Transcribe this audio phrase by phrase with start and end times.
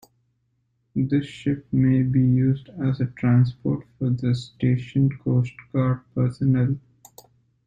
[0.95, 6.77] This ship may be used as a transport for the stationed coast guard personnel.